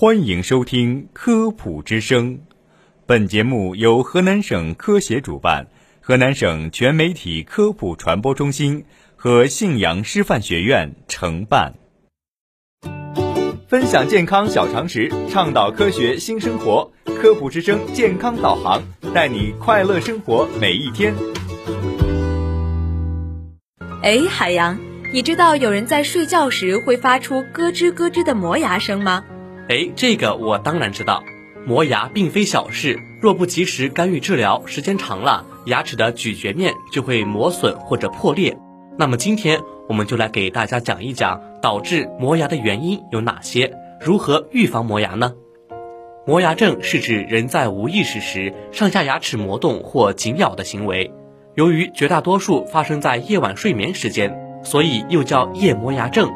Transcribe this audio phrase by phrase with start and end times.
[0.00, 2.36] 欢迎收听《科普之声》，
[3.04, 5.66] 本节目由河南省科协主办，
[6.00, 11.74] 河南省全媒体科普传播中心和信阳师范学院承办。
[13.68, 16.90] 分享健康小常识，倡导科学新生活，
[17.20, 18.82] 《科普之声》健康导航，
[19.14, 21.14] 带你快乐生活每一天。
[24.02, 24.78] 哎，海洋，
[25.12, 29.26] 你知道有人在睡觉时会发出咯吱咯吱的磨牙声吗？
[29.70, 31.22] 哎，这个我当然知道，
[31.64, 38.58] 磨牙并非小事，若不及时干预治疗，时间长了，牙齿的咀嚼面就会磨损或者破裂。
[38.98, 45.34] 那么今天我们就来给大家讲一讲导致磨牙的原因有哪些，如何预防磨牙呢？
[46.26, 51.12] 磨牙症是指人在无意识时上下牙齿磨动或紧咬的行为，
[51.54, 56.28] 由于绝大多数发生在夜晚睡眠时间，所以又叫夜磨牙症。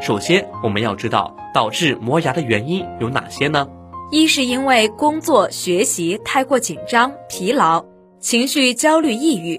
[0.00, 3.66] 首先，我们要知道导致磨牙的原因有哪些呢？
[4.10, 7.84] 一是因为工作学习太过紧张、疲劳，
[8.20, 9.58] 情绪焦虑、抑郁；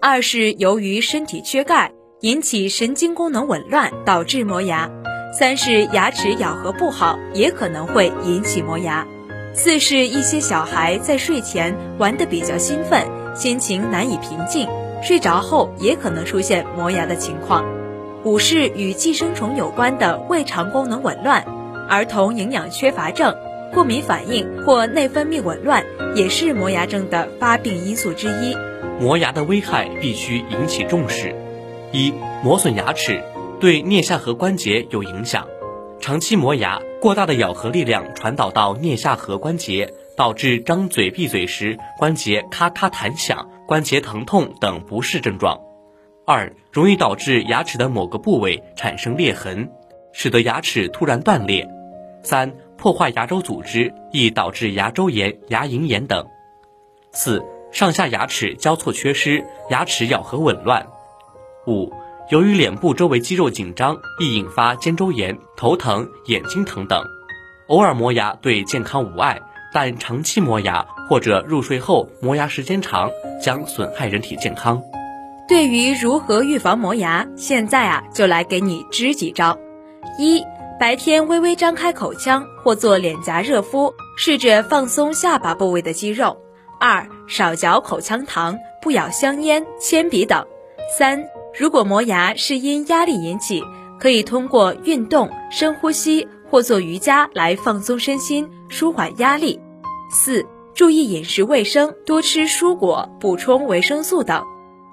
[0.00, 4.88] 二是由于身体缺钙引起神经功能紊乱，导致磨牙；
[5.38, 9.04] 三是牙齿咬合不好，也可能会引起磨牙；
[9.52, 14.66] 四是一些小孩在睡前玩得比较兴奋，心情难以平静，
[15.02, 17.64] 睡着后也可能出现磨牙的情况。
[18.24, 21.44] 五是与寄生虫有关的胃肠功能紊乱，
[21.90, 23.36] 儿童营养缺乏症、
[23.74, 28.56] 过敏反应或内分泌紊乱也是磨牙症的发病因素之一。
[28.98, 31.36] 磨牙的危害必须引起重视。
[31.92, 33.22] 一、磨损牙齿
[33.60, 35.46] 对颞下颌关节有影响，
[36.00, 45.60] 长期磨牙，过大的咬合力量传导到颞下颌关节，导致张嘴闭嘴时关节咔咔弹响、关节疼痛等不适症状。
[46.26, 49.70] 二容易导致牙齿的某个部位产生裂痕，
[50.12, 51.68] 使得牙齿突然断裂。
[52.22, 56.26] 三破坏牙周组织，易导致牙周炎、牙龈炎等。
[57.12, 60.86] 四上下牙齿交错缺失，牙齿咬合紊乱。
[61.66, 61.92] 五
[62.30, 67.04] 由于脸部周围肌肉紧张，易引发肩周炎、头疼、眼睛疼等。
[67.68, 69.42] 偶尔磨牙对健康无碍，
[69.74, 73.10] 但长期磨牙或者入睡后磨牙时间长，
[73.42, 74.82] 将损害人体健康。
[75.46, 79.58] 对于如何预防磨牙，现在啊就来给你支几招：
[80.18, 80.42] 一、
[80.80, 86.38] 白天微微张开口腔或做脸颊热敷，试着放松下巴部位的肌肉；
[86.80, 90.46] 二、少嚼口香糖，不咬香烟、铅笔等；
[90.98, 91.22] 三、
[91.58, 93.62] 如果磨牙是因压力引起，
[94.00, 99.60] 可以通过运动、深呼吸或做瑜伽来放松身心、舒缓压力；
[100.10, 104.42] 四、注意饮食卫生，多吃蔬果，补充维生素等。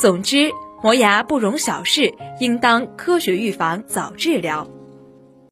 [0.00, 0.50] 总之，
[0.82, 4.73] 磨牙不容小视，应当科学预防，早治疗。